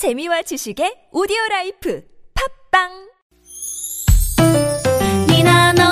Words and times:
재미와 0.00 0.40
지식의 0.48 1.12
오디오 1.12 1.36
라이프 1.50 2.02
팝빵! 2.32 2.88
니나노 5.28 5.82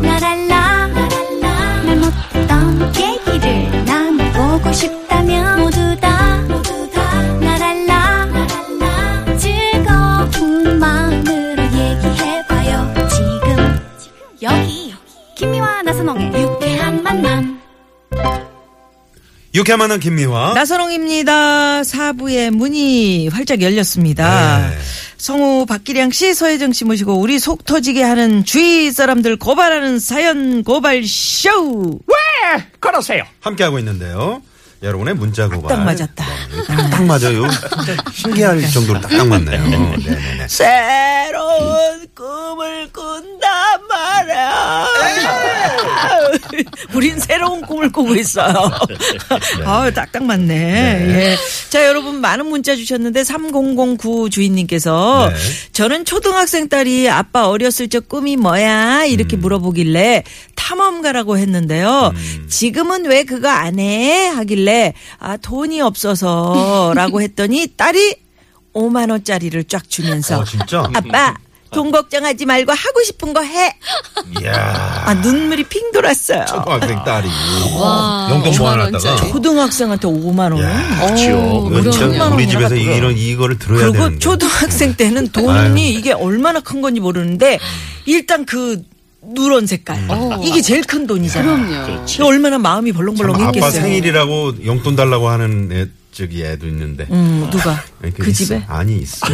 나랄라 0.00 0.88
말 0.88 1.96
못했던 1.98 2.90
얘기를 2.96 3.84
나눠보고 3.84 4.72
싶다 4.72 4.97
유쾌한 19.58 19.80
만남 19.80 19.98
김미화. 19.98 20.52
나선홍입니다. 20.54 21.82
사부의 21.82 22.52
문이 22.52 23.26
활짝 23.26 23.60
열렸습니다. 23.60 24.68
네. 24.70 24.78
성우 25.16 25.66
박기량 25.66 26.12
씨, 26.12 26.32
서혜정 26.32 26.72
씨 26.72 26.84
모시고 26.84 27.14
우리 27.18 27.40
속 27.40 27.64
터지게 27.64 28.04
하는 28.04 28.44
주위 28.44 28.92
사람들 28.92 29.36
고발하는 29.36 29.98
사연 29.98 30.62
고발 30.62 31.02
쇼. 31.04 31.98
왜 32.06 32.64
그러세요? 32.78 33.24
함께하고 33.40 33.80
있는데요. 33.80 34.42
여러분의 34.80 35.14
문자 35.14 35.48
고발. 35.48 35.76
딱 35.76 35.82
맞았다. 35.84 36.24
네, 36.68 36.90
딱 36.90 37.04
맞아요. 37.04 37.42
신기할 38.12 38.62
정도로 38.70 39.00
딱딱 39.00 39.26
맞네요. 39.26 39.60
네네네. 39.60 40.46
새로운 40.48 41.97
꿈을 42.18 42.88
꾼단 42.92 43.86
말이야. 43.88 44.86
우린 46.92 47.20
새로운 47.20 47.60
꿈을 47.60 47.92
꾸고 47.92 48.16
있어요. 48.16 48.72
아유, 49.64 49.94
딱딱 49.94 50.24
맞네. 50.24 50.54
예. 50.54 51.36
자, 51.70 51.86
여러분 51.86 52.20
많은 52.20 52.46
문자 52.46 52.74
주셨는데 52.74 53.22
3009 53.22 54.30
주인님께서 54.30 55.30
네. 55.30 55.36
저는 55.70 56.04
초등학생 56.04 56.68
딸이 56.68 57.08
아빠 57.08 57.46
어렸을 57.46 57.88
적 57.88 58.08
꿈이 58.08 58.36
뭐야? 58.36 59.04
이렇게 59.04 59.36
음. 59.36 59.40
물어보길래 59.42 60.24
탐험가라고 60.56 61.38
했는데요. 61.38 62.12
지금은 62.48 63.06
왜 63.06 63.22
그거 63.22 63.48
안 63.48 63.78
해? 63.78 64.26
하길래 64.26 64.92
아, 65.20 65.36
돈이 65.36 65.80
없어서라고 65.80 67.22
했더니 67.22 67.68
딸이 67.76 68.16
5만 68.74 69.08
원짜리를 69.12 69.62
쫙 69.64 69.88
주면서 69.88 70.40
어, 70.40 70.44
진짜? 70.44 70.82
아빠 70.94 71.36
돈 71.70 71.90
걱정하지 71.90 72.46
말고 72.46 72.72
하고 72.72 73.02
싶은 73.04 73.32
거 73.32 73.42
해. 73.42 73.74
이야. 74.42 75.02
아 75.06 75.14
눈물이 75.14 75.64
핑 75.64 75.90
돌았어요. 75.92 76.44
초등학생 76.46 77.04
딸이. 77.04 77.28
용돈 78.30 78.58
모아놨다가. 78.58 79.16
초등학생한테 79.16 80.08
5만 80.08 80.38
원. 80.52 80.56
그렇죠. 80.56 81.68
이거 81.70 81.82
진짜 81.82 81.98
천만 81.98 82.32
우리 82.32 82.42
원 82.44 82.50
집에서 82.50 82.74
해갖고요. 82.74 82.96
이런 82.96 83.16
이거를 83.16 83.58
들어야 83.58 83.80
그리고 83.80 83.92
되는데. 83.94 84.18
초등학생 84.18 84.94
때는 84.94 85.28
돈이 85.28 85.48
아유. 85.58 85.78
이게 85.78 86.12
얼마나 86.12 86.60
큰 86.60 86.80
건지 86.80 87.00
모르는데 87.00 87.58
일단 88.06 88.44
그 88.44 88.82
누런 89.20 89.66
색깔 89.66 90.08
이게 90.42 90.60
제일 90.62 90.82
큰 90.84 91.06
돈이잖아요. 91.06 91.84
그럼요. 91.86 92.26
얼마나 92.26 92.58
마음이 92.58 92.92
참 92.92 92.98
벌렁벌렁했겠어요. 92.98 93.64
아빠 93.64 93.70
생일이라고 93.70 94.64
용돈 94.64 94.96
달라고 94.96 95.28
하는 95.28 95.68
애, 95.72 95.86
저기 96.18 96.44
애도 96.44 96.66
있는데. 96.66 97.06
음, 97.12 97.48
누가 97.48 97.80
이렇게 98.02 98.24
그 98.24 98.30
있어. 98.30 98.38
집에 98.44 98.64
아니 98.66 98.98
있어. 98.98 99.24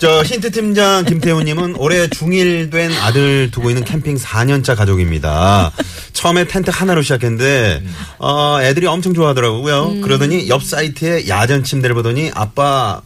저 0.00 0.24
힌트 0.24 0.50
팀장 0.50 1.04
김태훈님은 1.04 1.76
올해 1.76 2.08
중1된 2.08 2.90
아들 3.00 3.48
두고 3.52 3.70
있는 3.70 3.84
캠핑 3.84 4.16
4년차 4.16 4.74
가족입니다. 4.76 5.70
처음에 6.12 6.48
텐트 6.48 6.70
하나로 6.74 7.02
시작했는데 7.02 7.84
어, 8.18 8.58
애들이 8.60 8.86
엄청 8.86 9.14
좋아하더라고요. 9.14 10.00
그러더니 10.00 10.48
옆 10.48 10.64
사이트에 10.64 11.28
야전 11.28 11.62
침대를 11.62 11.94
보더니 11.94 12.32
아빠 12.34 13.00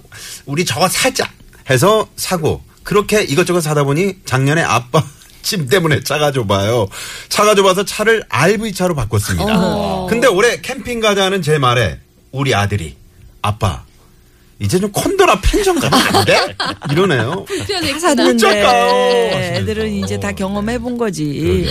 우리 0.46 0.64
저거 0.64 0.88
사자 0.88 1.28
해서 1.68 2.08
사고 2.16 2.62
그렇게 2.82 3.22
이것저것 3.22 3.60
사다 3.60 3.84
보니 3.84 4.20
작년에 4.24 4.62
아빠 4.62 5.04
침 5.42 5.66
때문에 5.68 6.00
차가 6.02 6.32
좁아요. 6.32 6.88
차가 7.28 7.54
좁아서 7.54 7.84
차를 7.84 8.24
RV차로 8.28 8.94
바꿨습니다. 8.94 10.06
근데 10.08 10.26
올해 10.26 10.60
캠핑 10.60 11.00
가자는 11.00 11.42
제 11.42 11.58
말에 11.58 11.98
우리 12.32 12.54
아들이 12.54 12.96
아빠 13.42 13.82
이제 14.62 14.78
좀 14.78 14.92
콘도나 14.92 15.40
펜션 15.40 15.80
가면 15.80 16.16
안 16.16 16.24
돼? 16.26 16.54
이러네요. 16.92 17.46
샀는데 17.98 18.46
어쩔까요? 18.46 19.30
애들은 19.56 19.90
이제 19.90 20.20
다 20.20 20.32
경험해 20.32 20.78
본 20.80 20.98
거지. 20.98 21.66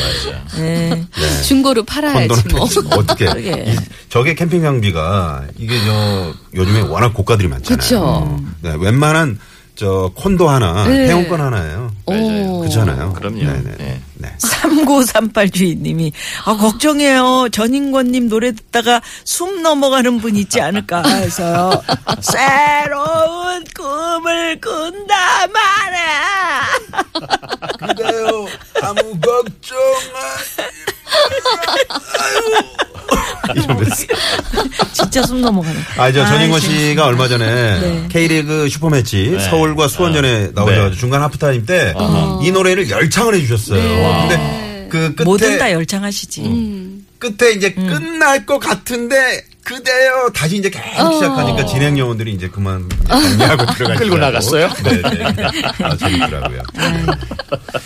네. 0.58 1.06
중고로 1.46 1.84
팔아야지 1.86 2.28
뭐. 2.52 2.62
펜션 2.66 2.88
어떻게? 2.94 3.26
그러게. 3.26 3.76
저게 4.10 4.34
캠핑 4.34 4.64
장비가 4.64 5.44
이게 5.58 5.80
저 5.86 6.34
요즘에 6.56 6.82
워낙 6.82 7.14
고가들이 7.14 7.48
많잖아요. 7.48 7.78
그쵸. 7.78 8.40
네, 8.64 8.74
웬만한 8.80 9.38
저 9.80 10.12
콘도 10.14 10.50
하나, 10.50 10.86
네. 10.90 11.08
회원권 11.08 11.40
하나예요. 11.40 11.90
오. 12.06 12.60
그렇잖아요. 12.60 13.14
그럼요. 13.14 13.38
네네. 13.40 13.76
네. 13.78 14.02
네. 14.16 14.34
3938 14.38 15.50
주인님이 15.52 16.12
아 16.44 16.58
걱정해요. 16.58 17.48
전인권님 17.50 18.28
노래 18.28 18.52
듣다가 18.52 19.02
숨 19.24 19.62
넘어가는 19.62 20.20
분 20.20 20.36
있지 20.36 20.60
않을까 20.60 21.04
해서요. 21.08 21.82
새로운 22.20 23.64
꿈을 23.74 24.60
꾼다 24.60 25.48
말아. 25.48 26.66
그래요. 27.96 28.48
아무 28.84 29.18
걱정 29.22 29.78
하지 30.14 30.62
마요. 31.56 32.00
이러면서. 33.56 34.06
진짜 35.10 35.26
숨 35.26 35.42
넘어가는. 35.42 35.82
아, 35.98 36.12
저 36.12 36.26
전인권 36.26 36.60
씨가 36.60 37.06
얼마 37.06 37.28
전에 37.28 37.46
네. 37.80 38.06
K리그 38.10 38.70
슈퍼매치 38.70 39.38
서울과 39.40 39.88
수원전에 39.88 40.52
나오셔가지고 40.54 40.90
네. 40.92 40.96
중간 41.00 41.22
하프타임 41.24 41.66
때 41.66 41.94
이 42.42 42.52
노래를 42.52 42.90
열창을 42.90 43.36
해주셨어요. 43.36 43.82
근데 44.28 44.88
그 44.90 45.14
끝에 45.16 45.26
뭐든 45.26 45.58
다 45.58 45.72
열창하시지. 45.72 46.42
음. 46.42 46.79
끝에 47.20 47.52
이제 47.52 47.72
끝날 47.74 48.46
것 48.46 48.60
같은데 48.60 49.44
그대요 49.64 50.32
다시 50.34 50.56
이제 50.58 50.70
계속 50.70 51.14
시작하니까 51.14 51.66
진행 51.66 51.96
요원들이 52.00 52.32
이제 52.34 52.48
그만 52.50 52.90
정리하고 53.08 53.66
들어가시고 53.76 54.00
끌고 54.00 54.18
나갔어요? 54.18 54.70
네네. 54.84 55.48
아, 55.84 55.96
재밌더라고요. 55.98 56.62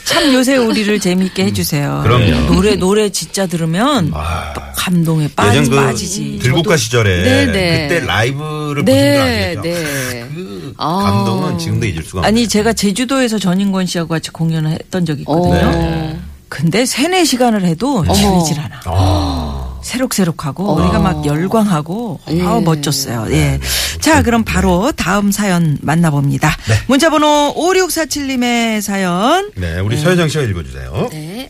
참 0.05 0.33
요새 0.33 0.55
우리를 0.55 0.97
재미있게 0.99 1.45
해주세요. 1.45 2.01
그럼요. 2.03 2.53
노래 2.53 2.75
노래 2.75 3.09
진짜 3.09 3.47
들으면 3.47 4.11
아. 4.13 4.53
감동에 4.77 5.27
빠지 5.35 5.69
그 5.69 5.75
빠지지. 5.75 6.39
들국가 6.41 6.77
시절에 6.77 7.23
네, 7.23 7.45
네. 7.47 7.87
그때 7.89 8.05
라이브를 8.05 8.85
보신 8.85 8.85
네, 8.85 9.17
아시겠죠? 9.57 9.61
네. 9.63 10.29
그 10.33 10.73
아. 10.77 10.95
감동은 11.03 11.57
지금도 11.57 11.85
잊을 11.85 12.03
수가 12.03 12.19
없어요. 12.19 12.27
아니 12.27 12.47
제가 12.47 12.71
제주도에서 12.73 13.39
전인권 13.39 13.87
씨하고 13.87 14.09
같이 14.09 14.29
공연을 14.29 14.71
했던 14.71 15.05
적이 15.05 15.21
있거든요. 15.21 15.71
네. 15.71 16.19
근데 16.53 16.85
세네 16.85 17.25
시간을 17.25 17.65
해도 17.65 18.03
질리질 18.05 18.59
않아. 18.59 19.79
새록새록하고 19.81 20.75
우리가 20.75 20.99
막 20.99 21.25
열광하고 21.25 22.19
아 22.27 22.61
멋졌어요. 22.63 23.25
예. 23.31 23.59
자, 23.99 24.21
그럼 24.21 24.43
바로 24.43 24.91
다음 24.91 25.31
사연 25.31 25.79
만나봅니다. 25.81 26.55
문자 26.87 27.09
번호 27.09 27.55
5647님의 27.57 28.81
사연. 28.81 29.51
네, 29.55 29.79
우리 29.79 29.97
서여정 29.97 30.29
씨가 30.29 30.43
읽어주세요. 30.43 31.09
네. 31.11 31.49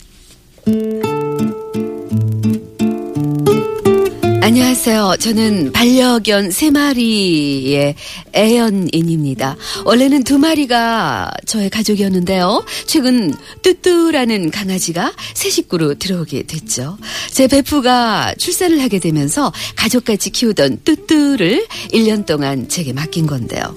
안녕하세요. 4.44 5.16
저는 5.22 5.72
반려견 5.72 6.52
세 6.52 6.70
마리의 6.70 7.96
애연인입니다. 8.36 9.56
원래는 9.86 10.26
두 10.26 10.38
마리가 10.38 11.32
저의 11.46 11.70
가족이었는데요. 11.70 12.66
최근 12.86 13.34
뚜뚜라는 13.62 14.52
강아지가 14.52 15.14
새 15.34 15.50
식구로 15.50 15.96
들어오게 15.96 16.44
됐죠. 16.44 16.98
제 17.32 17.48
베프가 17.48 18.36
출산을 18.38 18.82
하게 18.82 19.00
되면서 19.00 19.54
가족같이 19.78 20.30
키우던 20.30 20.82
뚜뚜를 20.84 21.66
1년 21.94 22.26
동안 22.26 22.68
제게 22.68 22.92
맡긴 22.92 23.28
건데요. 23.28 23.74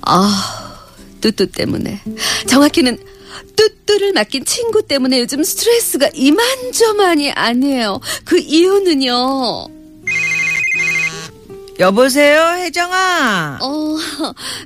아, 0.00 0.78
뚜뚜 1.20 1.52
때문에. 1.52 2.00
정확히는 2.46 2.96
뚜뚜를 3.68 4.12
맡긴 4.12 4.44
친구 4.44 4.82
때문에 4.82 5.20
요즘 5.20 5.42
스트레스가 5.44 6.10
이만저만이 6.14 7.32
아니에요. 7.32 8.00
그 8.24 8.38
이유는요. 8.38 9.77
여보세요, 11.78 12.42
혜정아. 12.58 13.58
어, 13.62 13.96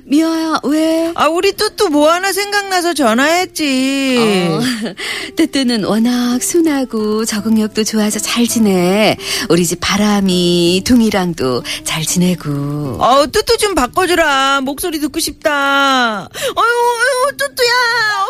미아야, 0.05 0.59
왜? 0.63 1.11
아, 1.13 1.27
우리 1.27 1.51
뚜뚜 1.51 1.89
뭐 1.89 2.11
하나 2.11 2.33
생각나서 2.33 2.95
전화했지. 2.95 4.17
어, 4.19 4.59
뜨뜨는 5.37 5.83
워낙 5.83 6.41
순하고 6.41 7.25
적응력도 7.25 7.83
좋아서 7.83 8.17
잘 8.19 8.47
지내. 8.47 9.15
우리 9.49 9.63
집 9.67 9.77
바람이 9.79 10.81
둥이랑도 10.85 11.61
잘 11.83 12.03
지내고. 12.03 12.97
어, 12.99 13.27
뚜뚜 13.27 13.57
좀 13.59 13.75
바꿔주라. 13.75 14.61
목소리 14.61 14.99
듣고 14.99 15.19
싶다. 15.19 16.21
어유, 16.23 16.57
어유, 16.57 17.37
뚜뚜야, 17.37 17.71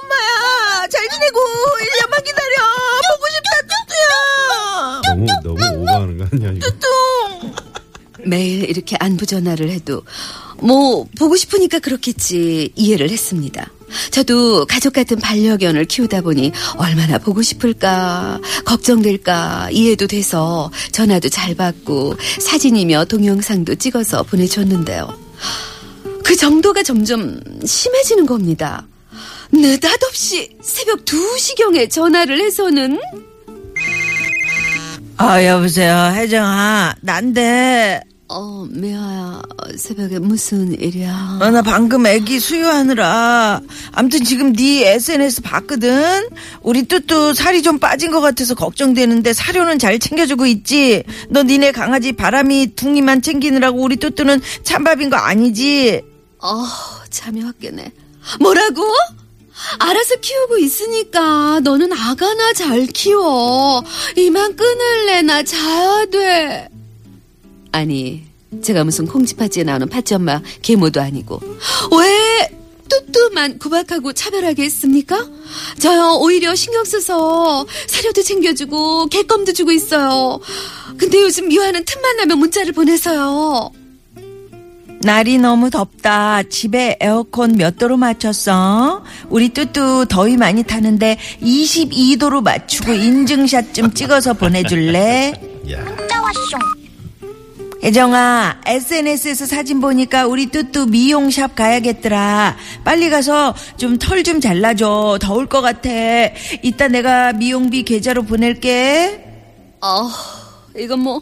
엄마야, 0.02 0.88
잘 0.90 1.08
지내고 1.10 1.40
1년만 1.40 2.24
기다려. 2.26 2.56
보고 3.08 3.28
싶다, 3.32 3.50
뚜뚜야. 3.62 5.02
너무 5.08 5.26
너무 5.42 5.82
오버하는 5.84 6.18
거 6.18 6.26
아니야? 6.34 6.52
이거? 6.52 6.70
뚜. 6.72 7.43
매일 8.26 8.70
이렇게 8.70 8.96
안부 9.00 9.26
전화를 9.26 9.70
해도 9.70 10.04
뭐 10.60 11.06
보고 11.18 11.36
싶으니까 11.36 11.80
그렇겠지 11.80 12.72
이해를 12.76 13.10
했습니다. 13.10 13.70
저도 14.12 14.66
가족 14.66 14.94
같은 14.94 15.20
반려견을 15.20 15.86
키우다 15.86 16.22
보니 16.22 16.52
얼마나 16.78 17.18
보고 17.18 17.42
싶을까 17.42 18.40
걱정될까 18.66 19.70
이해도 19.72 20.08
돼서 20.08 20.72
전화도 20.92 21.30
잘 21.30 21.56
받고 21.56 22.16
사진이며 22.40 23.06
동영상도 23.06 23.76
찍어서 23.76 24.24
보내줬는데요. 24.24 25.18
그 26.24 26.36
정도가 26.36 26.84
점점 26.84 27.40
심해지는 27.66 28.26
겁니다. 28.26 28.88
느닷없이 29.52 30.50
새벽 30.62 31.06
2시경에 31.06 31.90
전화를 31.90 32.42
해서는 32.42 33.00
아 35.18 35.46
여보세요 35.46 36.12
혜정아 36.16 36.96
난데 37.02 38.02
어 38.30 38.66
미아야 38.70 39.42
새벽에 39.78 40.18
무슨 40.18 40.72
일이야? 40.80 41.40
어, 41.42 41.50
나 41.52 41.62
방금 41.62 42.08
애기 42.08 42.40
수유하느라. 42.40 43.62
아무튼 43.92 44.24
지금 44.24 44.54
네 44.54 44.88
SNS 44.94 45.42
봤거든? 45.42 46.30
우리 46.62 46.84
뚜뚜 46.84 47.34
살이 47.34 47.62
좀 47.62 47.78
빠진 47.80 48.12
것 48.12 48.22
같아서 48.22 48.56
걱정되는데 48.56 49.34
사료는 49.34 49.78
잘 49.78 50.00
챙겨주고 50.00 50.46
있지? 50.48 51.04
너 51.30 51.44
니네 51.44 51.74
강아지 51.74 52.14
바람이 52.14 52.76
둥이만 52.76 53.22
챙기느라고 53.22 53.82
우리 53.82 53.98
뚜뚜는 53.98 54.42
찬밥인 54.64 55.10
거 55.10 55.18
아니지? 55.18 56.02
어 56.40 56.66
잠이 57.10 57.42
확 57.42 57.60
깨네. 57.60 57.92
뭐라고? 58.40 58.84
알아서 59.80 60.16
키우고 60.22 60.58
있으니까 60.58 61.60
너는 61.60 61.92
아가나 61.94 62.54
잘 62.54 62.88
키워. 62.88 63.84
이만 64.18 64.56
끊을래 64.56 65.22
나 65.22 65.44
자야 65.44 66.06
돼 66.06 66.70
아니 67.74 68.24
제가 68.62 68.84
무슨 68.84 69.06
콩쥐팥지에 69.08 69.64
나오는 69.64 69.90
팥쥐엄마 69.90 70.42
계모도 70.62 71.02
아니고 71.02 71.42
왜 72.00 72.50
뚜뚜만 72.88 73.58
구박하고 73.58 74.14
차별하게 74.14 74.64
했습니까? 74.64 75.28
저요 75.80 76.18
오히려 76.22 76.54
신경 76.54 76.86
써서 76.86 77.66
사료도 77.88 78.22
챙겨주고 78.22 79.08
개껌도 79.08 79.54
주고 79.54 79.72
있어요 79.72 80.40
근데 80.98 81.20
요즘 81.20 81.48
미화는 81.48 81.84
틈만 81.84 82.18
나면 82.18 82.38
문자를 82.38 82.74
보내서요 82.74 83.72
날이 85.06 85.38
너무 85.38 85.70
덥다. 85.70 86.44
집에 86.44 86.96
에어컨 87.02 87.58
몇 87.58 87.78
도로 87.78 87.98
맞췄어? 87.98 89.04
우리 89.28 89.50
뚜뚜 89.50 90.06
더위 90.08 90.38
많이 90.38 90.64
타는데 90.64 91.18
22도로 91.42 92.42
맞추고 92.42 92.94
인증샷 92.94 93.74
좀 93.74 93.94
찍어서 93.94 94.32
보내줄래? 94.32 95.34
야. 95.74 95.84
혜정아, 97.84 98.62
SNS에서 98.66 99.46
사진 99.46 99.82
보니까 99.82 100.26
우리 100.26 100.46
뚜뚜 100.46 100.86
미용샵 100.88 101.54
가야겠더라. 101.56 102.56
빨리 102.86 103.10
가서 103.10 103.54
좀 103.78 103.98
털 104.00 104.24
좀 104.24 104.40
잘라줘. 104.40 105.20
더울 105.22 105.48
것 105.48 105.60
같아. 105.62 105.90
이따 106.62 106.88
내가 106.88 107.34
미용비 107.34 107.84
계좌로 107.84 108.24
보낼게. 108.24 109.22
어, 109.82 110.10
이건 110.78 111.00
뭐 111.02 111.22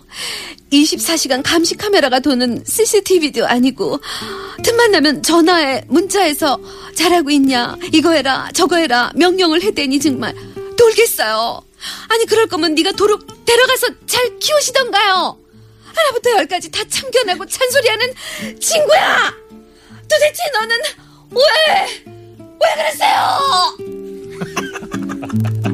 24시간 0.71 1.41
감시 1.43 1.75
카메라가 1.75 2.19
도는 2.19 2.63
CCTV도 2.63 3.47
아니고 3.47 3.99
틈만 4.63 4.91
나면 4.91 5.23
전화에 5.23 5.85
문자에서 5.87 6.59
잘하고 6.95 7.31
있냐 7.31 7.75
이거 7.91 8.11
해라 8.11 8.49
저거 8.53 8.77
해라 8.77 9.11
명령을 9.15 9.63
해대니 9.63 9.99
정말 9.99 10.35
돌겠어요. 10.77 11.59
아니 12.09 12.25
그럴 12.27 12.45
거면 12.45 12.75
네가 12.75 12.91
도로 12.91 13.17
데려가서 13.45 13.87
잘 14.05 14.37
키우시던가요. 14.39 15.37
하나부터 15.95 16.31
열까지 16.37 16.69
다 16.71 16.83
참견하고 16.87 17.45
찬소리하는 17.45 18.13
친구야. 18.59 19.33
도대체 20.03 20.43
너는 20.53 20.75
왜? 21.31 22.03
왜 22.05 22.75
그러세요? 22.75 23.77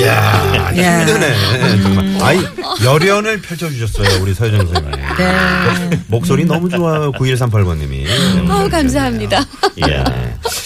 야, 0.00 0.72
야. 0.76 1.00
힘드네. 1.00 1.82
정말. 1.82 2.22
아이, 2.22 2.38
열연을 2.84 3.40
펼쳐주셨어요, 3.42 4.22
우리 4.22 4.32
서효정 4.34 4.66
선생님. 4.66 4.92
네. 5.18 6.02
목소리 6.06 6.44
너무 6.44 6.68
좋아요, 6.68 7.12
9138번님이. 7.12 8.06
어우 8.50 8.68
감사합니다. 8.70 9.44
예. 9.88 10.04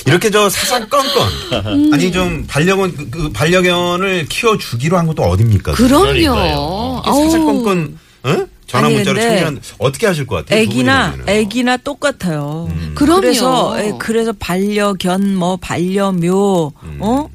이렇게 0.07 0.31
저 0.31 0.49
사사건건 0.49 1.93
아니 1.93 2.13
좀 2.13 2.45
반려견 2.47 2.97
그, 2.97 3.11
그 3.11 3.33
반려견을 3.33 4.27
키워주기로 4.29 4.97
한 4.97 5.07
것도 5.07 5.23
어딥니까? 5.23 5.73
그럼요. 5.73 6.07
이렇게 6.13 7.25
사사건건 7.25 7.99
어? 8.25 8.47
전화 8.67 8.87
아니, 8.87 8.97
문자로 8.97 9.21
청취한 9.21 9.61
어떻게 9.79 10.07
하실 10.07 10.27
것 10.27 10.37
같아요? 10.37 10.65
두 10.65 10.71
애기나. 10.71 11.15
애기나 11.27 11.77
똑같아요. 11.79 12.69
그럼요. 12.95 13.21
그래서 13.21 13.77
예, 13.79 13.93
그래서 13.99 14.33
반려견 14.39 15.35
뭐 15.37 15.57
반려묘 15.57 16.73
음. 16.83 16.99
어 17.01 17.29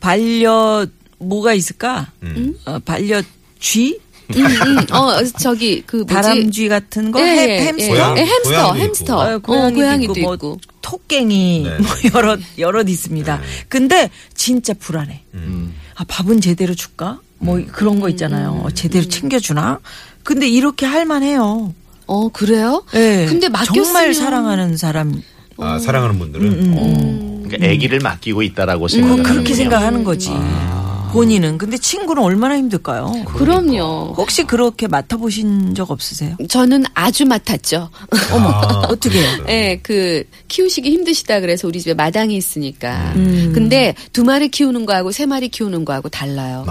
반려 0.00 0.86
뭐가 1.24 1.54
있을까? 1.54 2.10
음. 2.22 2.54
어, 2.64 2.78
반려 2.84 3.22
쥐 3.58 3.98
음, 4.34 4.42
음. 4.46 4.78
어, 4.94 5.22
저기, 5.38 5.82
그, 5.84 5.96
뭐지? 5.96 6.14
다람쥐 6.14 6.68
같은 6.68 7.12
거 7.12 7.20
예, 7.20 7.24
햄, 7.26 7.50
예, 7.50 7.58
햄스터 7.66 7.92
고양- 7.92 8.16
예, 8.18 8.22
햄스터, 8.22 8.48
고양이도 8.48 8.74
햄스터. 8.84 9.04
있고. 9.04 9.18
어, 9.18 9.34
어, 9.34 9.38
고양이도, 9.38 9.74
고양이도 9.76 10.12
있고, 10.20 10.34
있고. 10.34 10.46
뭐 10.48 10.56
토깽이 10.80 11.62
네. 11.64 11.78
뭐 11.78 11.88
여러 12.14 12.36
여럿 12.58 12.88
있습니다. 12.88 13.40
근데 13.68 14.10
진짜 14.34 14.72
불안해. 14.74 15.22
음. 15.34 15.74
아 15.94 16.04
밥은 16.08 16.40
제대로 16.40 16.74
줄까? 16.74 17.20
뭐 17.38 17.60
그런 17.70 18.00
거 18.00 18.08
있잖아요. 18.08 18.62
음. 18.66 18.74
제대로 18.74 19.06
챙겨주나? 19.06 19.80
근데 20.22 20.48
이렇게 20.48 20.86
할만해요. 20.86 21.74
어, 22.06 22.28
그래요? 22.30 22.82
예. 22.94 23.26
근데 23.28 23.48
맡겼으면. 23.50 23.84
정말 23.84 24.14
사랑하는 24.14 24.76
사람 24.78 25.22
아, 25.58 25.78
사랑하는 25.78 26.18
분들은 26.18 26.46
음, 26.46 27.42
그러니까 27.46 27.70
아기를 27.72 28.00
맡기고 28.00 28.42
있다라고 28.42 28.78
뭐 28.80 28.88
생각하는 28.88 29.22
그렇게 29.22 29.54
생각하는 29.54 30.02
거지. 30.02 30.30
본인은 31.14 31.58
근데 31.58 31.78
친구는 31.78 32.22
얼마나 32.22 32.56
힘들까요? 32.58 33.12
그럼요. 33.36 34.14
혹시 34.16 34.42
그렇게 34.42 34.88
맡아보신 34.88 35.74
적 35.76 35.90
없으세요? 35.92 36.36
저는 36.48 36.84
아주 36.92 37.24
맡았죠. 37.24 37.88
어머 38.32 38.48
아, 38.48 38.82
어떻게? 38.90 39.20
해요? 39.20 39.44
예, 39.48 39.78
그, 39.82 40.24
키우시기 40.48 40.90
힘드시다 40.90 41.38
그래서 41.40 41.68
우리 41.68 41.80
집에 41.80 41.94
마당이 41.94 42.36
있으니까. 42.36 43.12
음. 43.14 43.52
근데 43.54 43.94
두 44.12 44.24
마리 44.24 44.48
키우는 44.48 44.86
거하고 44.86 45.12
세 45.12 45.24
마리 45.26 45.48
키우는 45.48 45.84
거하고 45.84 46.08
달라요. 46.08 46.66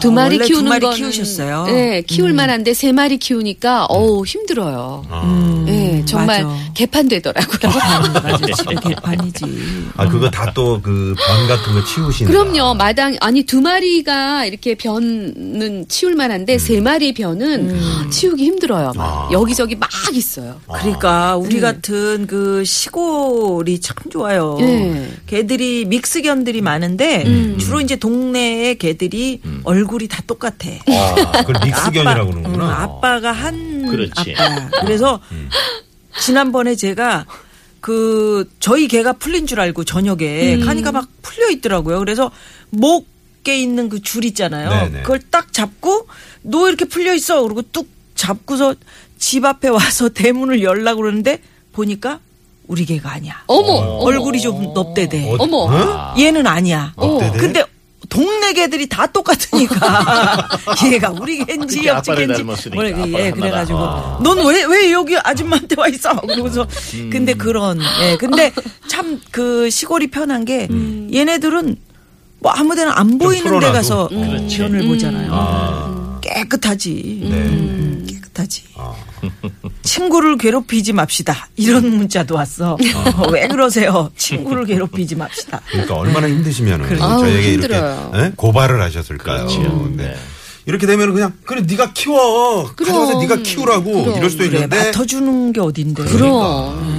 두 0.00 0.10
마리 0.10 0.34
아, 0.36 0.38
원래 0.38 0.38
두 0.38 0.44
키우는 0.48 0.68
마리 0.68 0.80
거는 0.80 0.96
키우셨어요? 0.96 1.66
예, 1.68 2.02
키울 2.06 2.32
만한데 2.32 2.74
세 2.74 2.90
마리 2.92 3.16
키우니까 3.18 3.86
어우 3.86 4.24
힘들어요. 4.24 5.04
아, 5.08 5.64
예, 5.68 6.02
정말 6.04 6.42
음. 6.42 6.48
맞아. 6.48 6.72
개판되더라고요. 6.74 7.72
맞아 8.22 8.46
집에 8.56 8.74
개판이지. 8.74 9.44
아 9.96 10.08
그거 10.08 10.28
다 10.30 10.52
또그변 10.52 11.46
같은 11.48 11.72
거 11.74 11.84
치우시는 11.84 12.30
그럼요. 12.30 12.74
마당 12.74 13.16
아니 13.20 13.44
두 13.44 13.60
마리 13.60 13.73
가 14.04 14.44
이렇게 14.44 14.74
변은 14.76 15.86
치울 15.88 16.14
만한데 16.14 16.58
세 16.58 16.80
마리 16.80 17.12
변은 17.12 17.70
음. 17.70 18.10
치우기 18.10 18.44
힘들어요. 18.44 18.92
막. 18.94 19.04
아. 19.04 19.28
여기저기 19.32 19.74
막 19.74 19.90
있어요. 20.12 20.60
그러니까 20.66 21.36
우리 21.36 21.60
같은 21.60 22.26
그 22.28 22.64
시골이 22.64 23.80
참 23.80 23.96
좋아요. 24.10 24.56
예. 24.60 25.10
개들이 25.26 25.86
믹스견들이 25.86 26.60
많은데 26.60 27.56
주로 27.58 27.80
이제 27.80 27.96
동네에 27.96 28.74
개들이 28.74 29.40
얼굴이 29.64 30.06
다 30.08 30.22
똑같아. 30.26 30.68
아, 30.86 31.44
그걸 31.44 31.56
믹스견이라고 31.64 32.30
그러는구나. 32.30 32.64
응, 32.64 32.70
아빠가 32.70 33.32
한 33.32 33.86
그렇지. 33.88 34.34
아빠야. 34.36 34.70
그래서 34.82 35.20
지난번에 36.20 36.76
제가 36.76 37.26
그 37.80 38.48
저희 38.60 38.88
개가 38.88 39.14
풀린 39.14 39.46
줄 39.46 39.60
알고 39.60 39.84
저녁에 39.84 40.58
카니가 40.60 40.92
막 40.92 41.08
풀려 41.22 41.50
있더라고요. 41.50 41.98
그래서 41.98 42.30
목 42.70 43.13
에 43.52 43.58
있는 43.58 43.88
그 43.88 44.00
줄 44.00 44.24
있잖아요. 44.24 44.70
네네. 44.70 45.02
그걸 45.02 45.20
딱 45.30 45.52
잡고 45.52 46.06
너 46.42 46.68
이렇게 46.68 46.84
풀려 46.86 47.14
있어. 47.14 47.42
그리고 47.42 47.62
뚝 47.62 47.88
잡고서 48.14 48.74
집 49.18 49.44
앞에 49.44 49.68
와서 49.68 50.08
대문을 50.14 50.62
열라고 50.62 51.00
그러는데 51.02 51.40
보니까 51.72 52.20
우리 52.66 52.84
개가 52.86 53.10
아니야. 53.12 53.42
어머, 53.46 53.72
어머. 53.72 54.04
얼굴이 54.04 54.40
좀 54.40 54.72
넙대대. 54.74 55.30
어, 55.30 55.36
어머. 55.38 55.56
어? 55.70 56.14
얘는 56.18 56.46
아니야. 56.46 56.94
넙대대? 56.96 57.38
근데 57.38 57.64
동네 58.10 58.52
개들이 58.52 58.86
다 58.88 59.06
똑같으니까 59.06 60.48
얘가 60.92 61.10
우리 61.10 61.44
개인지 61.44 61.76
그게 61.78 61.88
옆집 61.88 62.10
아빠를 62.12 62.26
개인지 62.26 62.42
닮았으니까, 62.42 62.74
뭐래 62.74 62.88
예 62.90 63.22
하나가. 63.30 63.36
그래가지고 63.40 63.78
아. 63.78 64.18
넌 64.22 64.38
왜 64.46 64.64
왜 64.66 64.92
여기 64.92 65.16
아줌마한테 65.16 65.74
와 65.78 65.88
있어 65.88 66.14
그러고서 66.20 66.66
근데 67.10 67.32
그런 67.34 67.80
예 68.02 68.16
근데 68.16 68.52
참 68.88 69.20
그 69.30 69.68
시골이 69.70 70.08
편한 70.08 70.44
게 70.44 70.68
얘네들은 71.12 71.76
뭐 72.44 72.52
아무데나 72.52 72.92
안 72.94 73.16
보이는 73.16 73.42
데 73.42 73.48
풀어놔도. 73.48 73.72
가서 73.72 74.08
그렇지. 74.08 74.58
변을 74.58 74.86
보잖아요 74.86 75.28
아, 75.32 76.18
깨끗하지 76.20 77.20
네. 77.22 77.28
음, 77.30 78.06
깨끗하지 78.06 78.64
친구를 79.82 80.36
괴롭히지 80.36 80.92
맙시다 80.92 81.48
이런 81.56 81.96
문자도 81.96 82.34
왔어 82.34 82.76
왜 83.32 83.48
그러세요 83.48 84.10
친구를 84.18 84.66
괴롭히지 84.66 85.16
맙시다 85.16 85.62
그러니까 85.70 85.94
얼마나 85.94 86.28
힘드시면은 86.28 87.00
아우, 87.00 87.20
저에게. 87.20 87.52
이렇게 87.54 87.74
예? 87.76 88.32
고발을 88.36 88.78
하셨을까요? 88.82 89.46
그렇죠. 89.46 89.90
네. 89.96 90.04
네. 90.08 90.16
이렇게 90.66 90.86
되면 90.86 91.12
그냥 91.14 91.32
그래 91.44 91.62
네가 91.66 91.92
키워 91.94 92.64
가져가서 92.74 93.20
네가 93.20 93.36
키우라고 93.36 94.04
그럼. 94.04 94.16
이럴 94.18 94.28
수도 94.30 94.44
그래, 94.44 94.56
있는데 94.56 94.76
맡아주는 94.86 95.52
게 95.52 95.60
어딘데. 95.60 96.04
그럼. 96.04 96.18
정말 96.18 96.93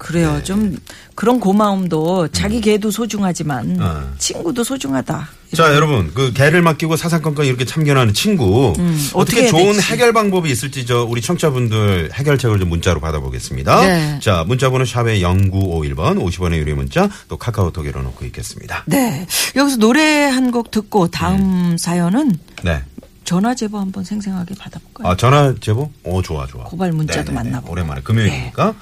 그래요. 0.00 0.40
좀 0.42 0.76
그런 1.14 1.38
고마움도 1.38 2.28
자기 2.28 2.60
개도 2.60 2.90
소중하지만 2.90 3.76
어. 3.80 4.12
친구도 4.18 4.64
소중하다. 4.64 5.28
자, 5.54 5.74
여러분, 5.74 6.12
그 6.14 6.32
개를 6.32 6.62
맡기고 6.62 6.96
사사건건 6.96 7.44
이렇게 7.44 7.64
참견하는 7.64 8.14
친구 8.14 8.72
음, 8.78 9.08
어떻게 9.14 9.40
어떻게 9.42 9.48
좋은 9.48 9.72
될지. 9.74 9.80
해결 9.92 10.12
방법이 10.12 10.48
있을지 10.50 10.86
저 10.86 11.04
우리 11.04 11.20
청취자분들 11.20 12.10
해결책을 12.14 12.58
좀 12.60 12.68
문자로 12.70 13.00
받아보겠습니다. 13.00 13.80
네. 13.82 14.20
자, 14.22 14.44
문자번호 14.46 14.84
샵의 14.84 15.20
0951번 15.22 16.16
50원의 16.24 16.56
유료 16.56 16.76
문자 16.76 17.08
또 17.28 17.36
카카오톡 17.36 17.84
열어놓고 17.86 18.24
있겠습니다. 18.24 18.84
네. 18.86 19.26
여기서 19.56 19.76
노래 19.78 20.24
한 20.24 20.50
곡 20.50 20.70
듣고 20.72 21.08
다음 21.08 21.76
사연은 21.76 22.36
네. 22.64 22.82
전화 23.24 23.54
제보 23.54 23.78
한번 23.78 24.02
생생하게 24.02 24.54
받아볼까요? 24.58 25.06
아, 25.12 25.16
전화 25.16 25.54
제보? 25.60 25.90
오, 26.02 26.20
좋아, 26.22 26.46
좋아. 26.48 26.64
고발 26.64 26.90
문자도 26.92 27.30
네네네. 27.30 27.34
만나보고. 27.50 27.72
오랜만에 27.72 28.00
금요일이니까. 28.02 28.74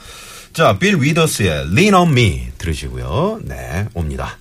자, 0.58 0.76
빌 0.76 1.00
위더스의 1.00 1.68
Lean 1.72 1.94
on 1.94 2.10
Me 2.10 2.48
들으시고요. 2.58 3.42
네, 3.44 3.86
옵니다. 3.94 4.38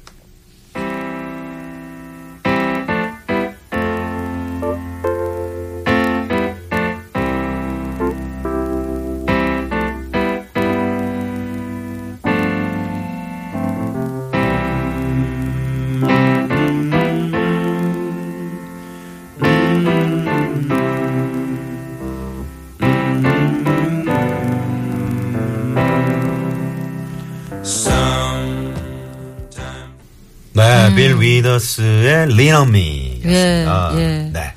Me. 32.67 33.21
음. 33.23 33.29
예. 33.29 33.65
예. 33.97 34.29
네. 34.33 34.53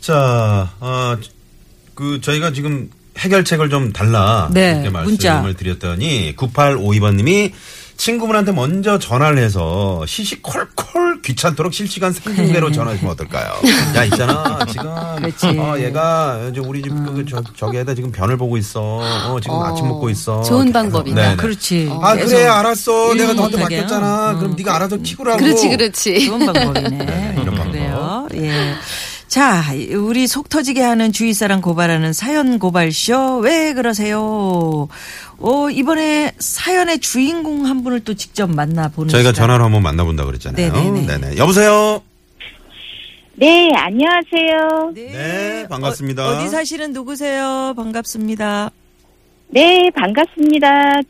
자, 0.00 0.72
어, 0.80 1.16
그, 1.94 2.20
저희가 2.20 2.52
지금 2.52 2.90
해결책을 3.18 3.68
좀 3.68 3.92
달라. 3.92 4.48
네, 4.52 4.72
이렇게 4.72 4.88
말씀을 4.90 5.04
문자. 5.04 5.54
드렸더니 5.56 6.34
9852번님이 6.36 7.52
친구분한테 7.96 8.52
먼저 8.52 8.98
전화를 8.98 9.38
해서 9.38 10.02
시시콜콜 10.06 10.99
귀찮도록 11.22 11.72
실시간 11.74 12.12
생중계로 12.12 12.72
전화하시면 12.72 13.12
어떨까요? 13.12 13.52
야, 13.96 14.04
있잖아. 14.04 14.58
지금. 14.68 14.90
그렇지. 15.16 15.58
어, 15.58 15.78
얘가 15.78 16.48
이제 16.50 16.60
우리 16.60 16.82
집 16.82 16.90
그, 16.90 17.24
저, 17.28 17.42
저기에다 17.56 17.94
지금 17.94 18.10
변을 18.10 18.36
보고 18.36 18.56
있어. 18.56 18.80
어, 19.00 19.38
지금 19.40 19.56
어, 19.56 19.64
아침 19.64 19.86
먹고 19.88 20.08
있어. 20.10 20.42
좋은. 20.42 20.70
방법이다. 20.72 21.20
네네. 21.20 21.36
그렇지. 21.36 21.90
아, 22.00 22.14
계속 22.14 22.36
그래, 22.36 22.46
알았어. 22.46 23.12
내가 23.14 23.32
너한테 23.32 23.56
못하게. 23.56 23.76
맡겼잖아. 23.78 24.36
그럼 24.36 24.52
음. 24.52 24.56
네가 24.56 24.76
알아서 24.76 24.96
키우라고. 24.98 25.38
그렇지, 25.38 25.68
그렇지. 25.68 26.26
좋은 26.26 26.38
방법이네. 26.46 27.34
이런 27.42 27.54
방법. 27.54 27.72
그래요. 27.72 28.28
예. 28.34 28.74
자, 29.30 29.62
우리 29.96 30.26
속 30.26 30.48
터지게 30.48 30.82
하는 30.82 31.12
주위 31.12 31.34
사람 31.34 31.60
고발하는 31.60 32.12
사연 32.12 32.58
고발쇼. 32.58 33.38
왜 33.38 33.72
그러세요? 33.74 34.88
어, 35.38 35.70
이번에 35.70 36.32
사연의 36.40 36.98
주인공 36.98 37.64
한 37.64 37.84
분을 37.84 38.00
또 38.00 38.14
직접 38.14 38.50
만나보는 38.50 39.08
저희가 39.08 39.28
시간. 39.30 39.34
전화로 39.34 39.62
한번 39.66 39.84
만나본다 39.84 40.24
그랬잖아요. 40.24 40.72
네네네. 40.72 41.06
네네. 41.06 41.36
여보세요? 41.36 42.02
네, 43.36 43.70
안녕하세요. 43.76 44.92
네, 44.96 45.66
반갑습니다. 45.68 46.26
어, 46.26 46.42
디 46.42 46.48
사시는 46.48 46.92
누구세요? 46.92 47.72
반갑습니다. 47.76 48.72
네, 49.52 49.90
반갑습니다. 49.94 50.66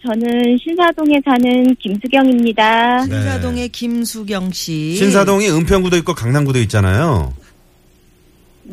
저는 0.07 0.59
신사동에 0.63 1.21
사는 1.25 1.75
김수경입니다. 1.77 3.07
네. 3.07 3.15
신사동의 3.15 3.69
김수경 3.71 4.53
씨. 4.53 4.95
신사동이 4.97 5.49
은평구도 5.49 5.97
있고 5.99 6.15
강남구도 6.15 6.59
있잖아요. 6.61 7.33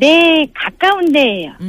네, 0.00 0.46
가까운데요. 0.54 1.50
음, 1.60 1.66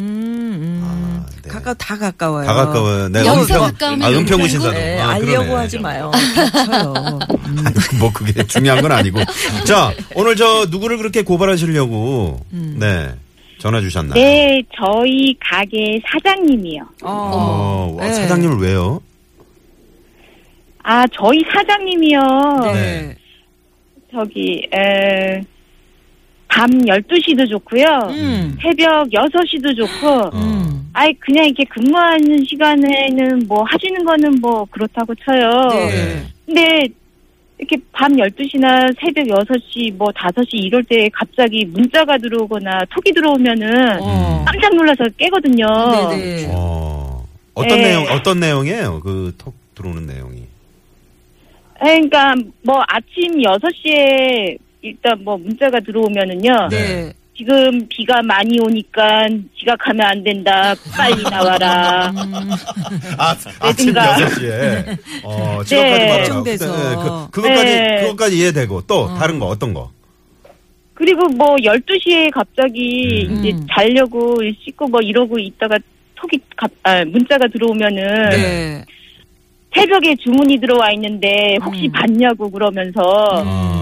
음. 0.61 0.81
아, 0.83 1.25
네. 1.41 1.49
가까워 1.49 1.73
다 1.75 1.97
가까워요. 1.97 2.45
다 2.45 2.53
가까워요. 2.53 3.09
네, 3.09 3.25
여기서 3.25 3.55
은평- 3.55 3.59
가까우면 3.73 4.01
아, 4.03 4.07
은평구 4.09 4.19
은평구? 4.21 4.47
신사동. 4.47 4.73
네, 4.75 4.99
아, 4.99 5.09
알려고 5.11 5.43
그러네. 5.45 5.53
하지 5.55 5.79
마요. 5.79 6.11
다쳐요. 6.13 6.93
음. 7.47 7.57
아니, 7.65 7.99
뭐 7.99 8.13
그게 8.13 8.43
중요한 8.45 8.81
건 8.81 8.91
아니고. 8.91 9.19
자, 9.65 9.91
오늘 10.15 10.35
저 10.35 10.65
누구를 10.69 10.97
그렇게 10.97 11.23
고발하시려고 11.23 12.39
음. 12.53 12.77
네. 12.79 13.09
전화 13.57 13.81
주셨나요? 13.81 14.13
네, 14.13 14.61
저희 14.77 15.35
가게 15.39 15.99
사장님이요. 16.11 16.83
어, 17.03 17.95
와, 17.97 18.07
네. 18.07 18.13
사장님을 18.13 18.57
왜요? 18.59 19.01
아, 20.83 21.03
저희 21.07 21.43
사장님이요. 21.53 22.19
네. 22.73 23.15
저기, 24.11 24.67
에, 24.73 25.41
밤 26.49 26.67
12시도 26.69 27.47
좋고요. 27.49 27.85
음. 28.09 28.57
새벽 28.61 29.07
6시도 29.09 29.77
좋고. 29.77 30.37
음. 30.37 30.89
아이, 30.93 31.13
그냥 31.13 31.45
이렇게 31.45 31.63
근무하는 31.65 32.43
시간에는 32.49 33.45
뭐 33.47 33.63
하시는 33.63 34.03
거는 34.03 34.35
뭐 34.41 34.65
그렇다고 34.71 35.13
쳐요. 35.15 35.69
네. 35.69 36.23
근데 36.45 36.87
이렇게 37.59 37.77
밤 37.91 38.11
12시나 38.13 38.93
새벽 38.99 39.25
6시, 39.27 39.93
뭐 39.93 40.07
5시 40.09 40.47
이럴 40.53 40.83
때 40.83 41.07
갑자기 41.13 41.63
문자가 41.65 42.17
들어오거나 42.17 42.85
톡이 42.89 43.11
들어오면은 43.13 43.99
어. 44.01 44.43
깜짝 44.45 44.75
놀라서 44.75 45.03
깨거든요. 45.17 45.65
네네. 46.09 46.47
어, 46.55 47.23
어떤 47.53 47.77
네. 47.77 47.83
내용, 47.89 48.03
어떤 48.09 48.39
내용이에요? 48.39 48.99
그 49.01 49.31
톡 49.37 49.53
들어오는 49.75 50.05
내용이. 50.07 50.43
그러니까 51.79 52.33
뭐 52.63 52.81
아침 52.87 53.37
6시에 53.41 54.57
일단 54.81 55.23
뭐 55.23 55.37
문자가 55.37 55.79
들어오면은요. 55.79 56.67
네. 56.69 57.13
지금 57.35 57.87
비가 57.87 58.21
많이 58.21 58.59
오니까 58.59 59.27
지각하면 59.57 60.05
안 60.05 60.23
된다. 60.23 60.75
빨리 60.97 61.23
나와라. 61.31 62.11
아, 63.17 63.29
아침 63.29 63.51
어딘가. 63.61 64.17
6시에. 64.17 64.97
어, 65.23 65.63
지금까지 65.63 65.99
네. 65.99 66.17
걱정돼서. 66.17 66.65
네, 66.65 66.95
그, 66.95 67.31
그것까지, 67.31 67.63
네. 67.63 68.01
그것까지 68.01 68.37
이해되고, 68.39 68.81
또, 68.81 69.07
다른 69.17 69.39
거, 69.39 69.45
어떤 69.45 69.73
거? 69.73 69.89
그리고 70.93 71.29
뭐 71.29 71.55
12시에 71.55 72.29
갑자기 72.29 73.25
음. 73.29 73.37
이제 73.37 73.57
자려고 73.71 74.35
씻고 74.65 74.89
뭐 74.89 74.99
이러고 74.99 75.39
있다가 75.39 75.79
톡이 76.15 76.37
갑, 76.57 76.69
아, 76.83 77.05
문자가 77.05 77.47
들어오면은 77.47 78.29
네. 78.31 78.85
새벽에 79.73 80.13
주문이 80.17 80.59
들어와 80.59 80.91
있는데 80.91 81.57
혹시 81.63 81.85
음. 81.85 81.91
봤냐고 81.93 82.51
그러면서 82.51 82.99
아. 83.45 83.78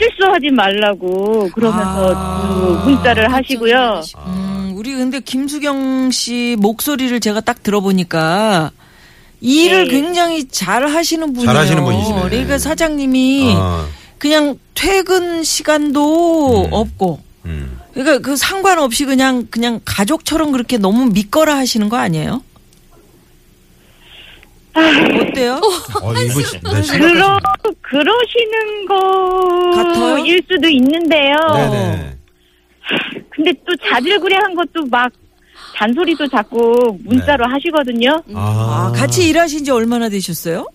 실수하지 0.00 0.50
말라고 0.50 1.50
그러면서 1.50 2.14
아. 2.16 2.82
그 2.84 2.88
문자를 2.88 3.32
하시고요. 3.32 4.02
음, 4.26 4.72
우리 4.74 4.94
근데 4.94 5.20
김수경 5.20 6.10
씨 6.10 6.56
목소리를 6.58 7.20
제가 7.20 7.40
딱 7.40 7.62
들어보니까 7.62 8.70
일을 9.40 9.88
네. 9.88 9.90
굉장히 9.90 10.48
잘 10.48 10.86
하시는 10.86 11.26
분이에요. 11.32 11.46
잘 11.46 11.56
하시는 11.56 11.84
분이시네. 11.84 12.22
그러니까 12.22 12.58
사장님이 12.58 13.54
아, 13.56 13.86
그냥 14.18 14.58
퇴근 14.74 15.42
시간도 15.42 16.64
음. 16.64 16.72
없고 16.72 17.20
음. 17.44 17.78
그러니까 17.92 18.18
그 18.18 18.36
상관없이 18.36 19.04
그냥 19.04 19.46
그냥 19.50 19.80
가족처럼 19.84 20.52
그렇게 20.52 20.78
너무 20.78 21.06
믿거라 21.06 21.56
하시는 21.56 21.88
거 21.88 21.96
아니에요? 21.96 22.42
어때요? 24.74 25.60
어, 26.02 26.12
이거 26.14 26.42
시- 26.42 26.60
네, 26.60 26.98
그러. 26.98 27.38
그러시는 27.82 28.86
같아요? 28.86 30.14
거일 30.16 30.42
수도 30.50 30.68
있는데요. 30.68 31.36
네네. 31.54 32.16
근데 33.30 33.52
또 33.66 33.74
자질구레한 33.88 34.54
것도 34.54 34.86
막 34.90 35.10
잔소리도 35.76 36.28
자꾸 36.28 36.96
문자로 37.04 37.46
하시거든요. 37.46 38.22
아, 38.34 38.92
같이 38.94 39.28
일하신 39.28 39.64
지 39.64 39.70
얼마나 39.70 40.08
되셨어요? 40.08 40.66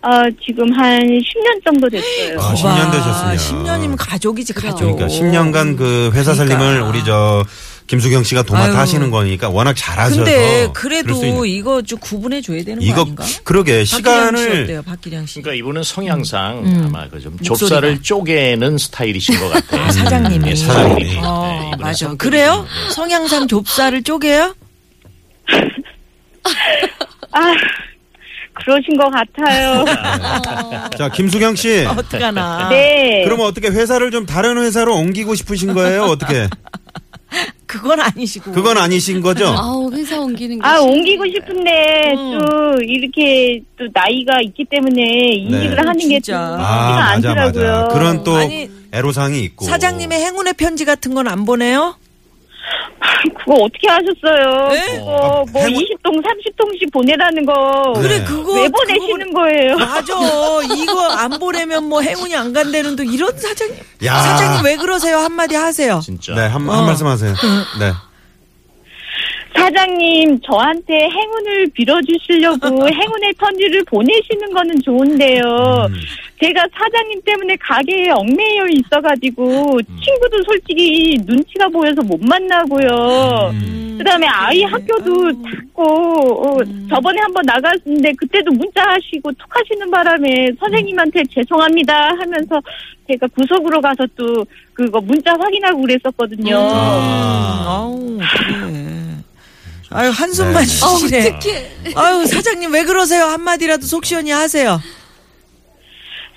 어, 0.00 0.10
지금 0.44 0.72
한 0.78 1.00
10년 1.02 1.64
정도 1.64 1.88
됐어요. 1.88 2.38
아, 2.40 2.54
10년 2.54 2.92
되셨으면. 2.92 3.36
10년이면 3.36 3.96
가족이지, 3.98 4.52
가족. 4.54 4.78
그러니까 4.96 5.06
10년간 5.06 5.76
그 5.76 6.10
회사 6.14 6.34
살림을 6.34 6.58
그러니까. 6.58 6.88
우리 6.88 7.04
저 7.04 7.44
김수경 7.88 8.22
씨가 8.22 8.42
도맡아 8.42 8.66
아유. 8.72 8.76
하시는 8.76 9.10
거니까 9.10 9.48
워낙 9.48 9.74
잘하셔서. 9.74 10.22
근데 10.22 10.68
그래도. 10.74 11.44
이거 11.46 11.80
좀 11.82 11.98
구분해 11.98 12.40
줘야 12.42 12.62
되는 12.62 12.78
거 12.80 12.84
이거 12.84 13.00
아닌가? 13.02 13.24
그러게 13.44 13.78
박기량 13.78 13.84
씨 13.86 13.96
시간을 13.96 14.62
어때요, 14.64 14.82
박기량 14.82 15.26
씨? 15.26 15.40
그러니까 15.40 15.58
이분은 15.58 15.82
성향상 15.82 16.58
음. 16.64 16.82
아마 16.86 17.08
그 17.08 17.18
좀. 17.18 17.36
좁쌀을 17.38 18.02
쪼개는 18.02 18.76
스타일이신 18.78 19.40
것 19.40 19.48
같아요. 19.48 19.82
아, 19.82 19.90
사장님이. 19.90 20.50
예, 20.50 20.54
사장님이. 20.54 21.14
네, 21.14 21.20
어, 21.24 21.70
네, 21.76 21.82
맞아. 21.82 22.14
그래요? 22.14 22.66
좀, 22.68 22.86
예. 22.86 22.90
성향상 22.90 23.48
좁쌀을 23.48 24.02
쪼개요? 24.02 24.54
아, 27.32 27.40
그러신 28.52 28.96
것 28.98 29.10
같아요. 29.10 29.84
자, 30.98 31.08
김수경 31.08 31.54
씨. 31.56 31.86
어떡하나. 31.86 32.68
네. 32.68 33.22
그러면 33.24 33.46
어떻게 33.46 33.68
회사를 33.68 34.10
좀 34.10 34.26
다른 34.26 34.58
회사로 34.58 34.94
옮기고 34.94 35.34
싶으신 35.34 35.72
거예요? 35.72 36.02
어떻게? 36.04 36.48
그건 37.68 38.00
아니시고. 38.00 38.50
그건 38.52 38.76
아니신 38.78 39.20
거죠? 39.20 39.46
아우 39.56 39.88
회사 39.92 40.18
옮기는 40.18 40.58
게 40.58 40.66
아, 40.66 40.78
싫- 40.80 40.88
옮기고 40.88 41.24
싶은데, 41.28 42.14
음. 42.16 42.38
또, 42.40 42.82
이렇게, 42.82 43.60
또, 43.78 43.84
나이가 43.92 44.40
있기 44.42 44.64
때문에, 44.68 45.02
이직을 45.34 45.70
네. 45.70 45.76
하는 45.76 45.92
게 45.92 46.18
또, 46.18 46.20
진짜. 46.20 46.48
쉽지가 46.48 46.56
아, 46.58 46.94
맞아, 46.96 47.30
않더라고요. 47.30 47.70
맞아. 47.82 47.88
그런 47.94 48.24
또 48.24 48.34
아니, 48.36 48.68
애로사항이 48.90 49.40
있고. 49.44 49.66
사장님의 49.66 50.18
행운의 50.24 50.54
편지 50.54 50.84
같은 50.84 51.14
건 51.14 51.28
안 51.28 51.44
보내요? 51.44 51.94
그거 53.38 53.54
어떻게 53.64 53.88
하셨어요? 53.88 54.68
네? 54.68 54.98
그거, 54.98 55.44
뭐, 55.52 55.62
행운- 55.62 55.82
20통, 55.82 56.22
30통씩 56.22 56.92
보내라는 56.92 57.46
거. 57.46 57.92
그래 57.96 58.18
네. 58.18 58.24
그거 58.24 58.52
왜 58.54 58.66
그거 58.66 58.78
보내시는 58.78 59.32
거예요? 59.32 59.76
맞아. 59.78 60.14
이거 60.76 61.08
안 61.12 61.30
보내면 61.38 61.84
뭐 61.88 62.00
행운이 62.00 62.34
안 62.36 62.52
간다는 62.52 62.96
또 62.96 63.02
이런 63.02 63.30
사장님. 63.36 63.76
야. 64.04 64.14
사장님 64.18 64.64
왜 64.64 64.76
그러세요? 64.76 65.18
한마디 65.18 65.54
하세요. 65.56 66.00
진짜. 66.02 66.34
네, 66.34 66.42
한, 66.42 66.68
한 66.68 66.78
어. 66.80 66.86
말씀 66.86 67.06
하세요. 67.06 67.32
네. 67.80 67.92
사장님, 69.56 70.40
저한테 70.42 70.94
행운을 70.94 71.70
빌어주시려고 71.74 72.66
행운의 72.88 73.32
편지를 73.38 73.82
보내시는 73.84 74.52
거는 74.52 74.80
좋은데요. 74.84 75.86
음. 75.88 75.94
제가 76.40 76.66
사장님 76.72 77.20
때문에 77.24 77.56
가게에 77.56 78.10
얽매여 78.10 78.66
있어가지고, 78.72 79.76
음. 79.76 79.98
친구도 80.04 80.42
솔직히 80.46 81.16
눈치가 81.26 81.68
보여서 81.68 82.00
못 82.02 82.18
만나고요. 82.22 83.50
음. 83.52 83.96
그 83.98 84.04
다음에 84.04 84.26
아이 84.28 84.62
학교도 84.62 85.32
자꾸, 85.42 85.82
어, 85.82 86.58
저번에 86.88 87.20
한번 87.20 87.42
나갔는데, 87.44 88.12
그때도 88.12 88.52
문자 88.52 88.82
하시고 88.82 89.32
톡 89.32 89.48
하시는 89.50 89.90
바람에 89.90 90.50
선생님한테 90.60 91.22
죄송합니다 91.34 92.10
하면서 92.18 92.60
제가 93.08 93.26
구석으로 93.34 93.80
가서 93.80 94.06
또 94.14 94.44
그거 94.74 95.00
문자 95.00 95.32
확인하고 95.32 95.80
그랬었거든요. 95.80 96.56
아. 96.56 97.90
그래. 98.46 98.98
아유 99.90 100.10
한숨만 100.10 100.62
네. 100.62 100.64
쉬시네. 100.64 101.28
어떡해. 101.28 101.70
아유 101.96 102.26
사장님 102.26 102.70
왜 102.72 102.84
그러세요? 102.84 103.24
한마디라도 103.24 103.86
속 103.86 104.04
시원히 104.04 104.30
하세요. 104.30 104.78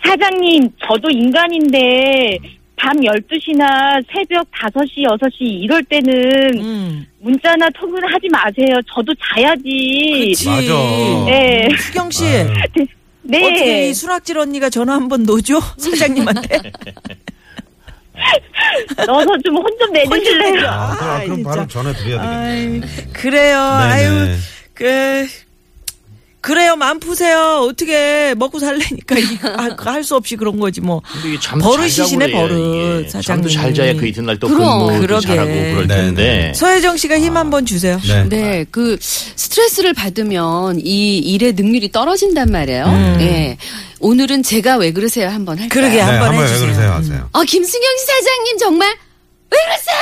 사장님, 0.05 0.69
저도 0.87 1.09
인간인데, 1.09 2.37
밤 2.75 2.95
12시나 2.97 4.03
새벽 4.11 4.47
5시, 4.51 5.03
6시 5.05 5.41
이럴 5.41 5.83
때는 5.83 6.59
음. 6.59 7.05
문자나 7.19 7.69
톡은 7.79 8.01
하지 8.11 8.27
마세요. 8.29 8.75
저도 8.91 9.13
자야지. 9.15 10.29
그치. 10.29 10.49
맞아. 10.49 10.73
네. 11.27 11.69
수경 11.77 12.09
씨 12.09 12.25
아유. 12.25 12.47
네. 13.21 13.45
어떻게 13.45 13.89
이 13.89 13.93
수락질 13.93 14.39
언니가 14.39 14.71
전화 14.71 14.95
한번 14.95 15.21
놓죠? 15.23 15.59
사장님한테. 15.77 16.57
넣어서 19.05 19.37
좀 19.45 19.55
혼 19.57 19.65
좀 19.79 19.91
내주실래요? 19.93 20.67
아, 20.67 20.95
그럼, 20.97 21.09
아이, 21.11 21.27
그럼. 21.27 21.43
바로 21.43 21.67
전화 21.67 21.93
드려야 21.93 22.21
되겠네. 22.21 22.35
아이, 22.35 22.81
그래요. 23.13 23.59
아유 23.59 24.09
네네. 24.09 24.35
그 24.73 25.27
그래요. 26.41 26.75
마음 26.75 26.99
푸세요. 26.99 27.67
어떻게 27.69 28.33
먹고 28.35 28.59
살래니까 28.59 29.15
할수 29.77 30.15
없이 30.15 30.35
그런 30.35 30.59
거지 30.59 30.81
뭐. 30.81 31.01
근데 31.13 31.29
이게 31.29 31.39
잠도 31.39 31.69
버릇이시네, 31.69 32.31
버릇, 32.31 32.57
이게. 32.57 33.09
사장님이. 33.09 33.23
잠도 33.23 33.49
잘 33.49 33.73
자야 33.73 33.93
그 33.93 34.07
이튿날 34.07 34.39
또 34.39 34.47
그럼. 34.47 34.87
근무도 34.87 35.01
그러게. 35.01 35.27
잘하고 35.27 35.49
그럴 35.51 35.87
네, 35.87 35.95
텐데. 35.95 36.23
네. 36.23 36.53
서혜정 36.55 36.97
씨가 36.97 37.19
힘 37.19 37.37
한번 37.37 37.65
주세요. 37.65 37.99
네. 38.07 38.23
네, 38.29 38.65
그 38.71 38.97
스트레스를 38.99 39.93
받으면 39.93 40.79
이 40.83 41.19
일의 41.19 41.53
능률이 41.53 41.91
떨어진단 41.91 42.51
말이에요. 42.51 42.85
예. 43.21 43.57
오늘은 43.99 44.41
제가 44.41 44.77
왜 44.77 44.91
그러세요 44.91 45.29
한번 45.29 45.59
할까요? 45.59 45.69
그러게 45.69 45.97
네, 45.97 46.01
한번 46.01 46.27
한번 46.29 46.43
왜 46.43 46.49
해주세요. 46.49 46.65
그러세요? 46.71 46.91
하세요. 46.93 47.29
아 47.33 47.43
김승영 47.43 47.91
사장님 48.07 48.57
정말 48.57 48.89
왜 49.51 49.57
그러세요? 49.65 49.97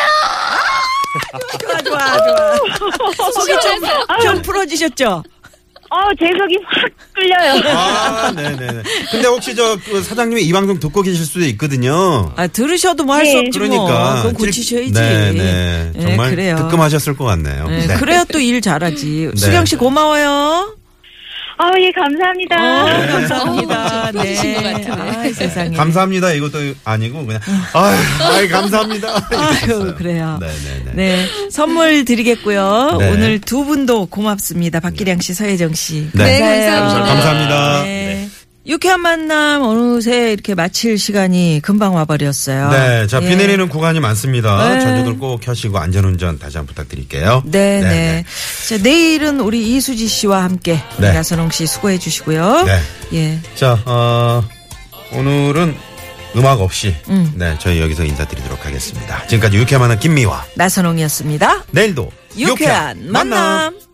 좋아 1.59 1.81
좋아 1.81 2.17
좋아. 2.17 3.31
속이 3.33 3.51
좀, 3.61 4.21
좀 4.21 4.41
풀어지셨죠? 4.41 5.23
어, 5.91 5.97
제 6.19 6.25
속이 6.37 6.57
확 6.65 6.91
뚫려요. 7.15 7.63
아, 7.75 8.31
네네네. 8.31 8.83
근데 9.11 9.27
혹시 9.27 9.55
저, 9.55 9.75
그 9.85 10.01
사장님이 10.03 10.43
이 10.43 10.51
방송 10.53 10.79
듣고 10.79 11.01
계실 11.01 11.25
수도 11.25 11.41
있거든요. 11.45 12.31
아 12.35 12.47
들으셔도 12.47 13.03
뭐 13.05 13.15
할 13.15 13.25
수 13.25 13.33
네. 13.33 13.39
없지 13.47 13.59
뭐. 13.59 13.67
그러니까. 13.67 14.15
그건 14.17 14.33
고치셔야지. 14.35 14.91
네네. 14.93 15.33
네, 15.33 15.91
정말 16.01 16.29
그래요. 16.31 16.55
뜨끔하셨을 16.57 17.15
것 17.17 17.25
같네요. 17.25 17.67
네, 17.67 17.87
네. 17.87 17.95
그래야 17.95 18.23
또 18.25 18.39
일 18.39 18.61
잘하지. 18.61 19.31
수경 19.37 19.65
씨 19.65 19.75
고마워요. 19.75 20.75
아, 21.61 21.71
예, 21.77 21.91
감사합니다. 21.91 22.55
어, 22.55 22.85
감사합니다. 23.11 24.03
어, 24.07 24.11
좀 24.13 24.21
풀리신 24.21 24.53
것 24.53 24.63
같으네. 24.63 24.91
아, 25.29 25.33
세상에. 25.33 25.75
감사합니다. 25.75 26.31
이것도 26.31 26.57
아니고 26.85 27.25
그냥 27.25 27.41
아유, 27.73 27.97
아이 28.31 28.47
감사합니다. 28.47 29.07
이렇게 29.29 29.73
아유. 29.73 29.95
그래요. 29.97 30.39
네네네. 30.39 30.91
네, 30.93 31.25
선물 31.51 32.05
드리겠고요. 32.05 32.95
네. 32.99 33.09
오늘 33.11 33.41
두 33.41 33.65
분도 33.65 34.05
고맙습니다. 34.05 34.79
박기량 34.79 35.19
씨, 35.19 35.33
서혜정 35.33 35.73
씨. 35.73 36.09
네. 36.13 36.39
감사합니다. 36.39 37.13
감사합니다. 37.13 37.83
네. 37.83 38.28
유쾌한 38.65 38.99
만남 39.01 39.61
어느새 39.63 40.31
이렇게 40.33 40.53
마칠 40.53 40.99
시간이 40.99 41.59
금방 41.63 41.95
와버렸어요. 41.95 42.69
네, 42.69 43.07
자, 43.07 43.19
비 43.19 43.27
예. 43.27 43.35
내리는 43.35 43.67
구간이 43.69 43.99
많습니다. 43.99 44.69
네. 44.69 44.81
전주들 44.81 45.17
꼭 45.17 45.39
켜시고 45.41 45.77
안전운전 45.79 46.37
다시 46.37 46.57
한번 46.57 46.75
부탁드릴게요. 46.75 47.43
네, 47.45 47.81
네. 47.81 47.89
네, 47.89 48.25
자, 48.67 48.77
내일은 48.83 49.39
우리 49.39 49.75
이수지 49.75 50.07
씨와 50.07 50.43
함께 50.43 50.79
네. 50.99 51.13
나선홍 51.13 51.51
씨 51.51 51.65
수고해 51.65 51.97
주시고요. 51.97 52.63
네. 52.63 52.79
예. 53.13 53.39
자, 53.55 53.81
어, 53.85 54.43
오늘은 55.13 55.75
음악 56.35 56.61
없이 56.61 56.93
음. 57.07 57.31
네, 57.35 57.55
저희 57.59 57.79
여기서 57.79 58.03
인사드리도록 58.03 58.65
하겠습니다. 58.65 59.25
지금까지 59.27 59.57
유쾌한 59.57 59.81
만남 59.81 59.99
김미화. 59.99 60.45
나선홍이었습니다. 60.55 61.63
내일도 61.71 62.11
유쾌한 62.37 63.11
만남. 63.11 63.88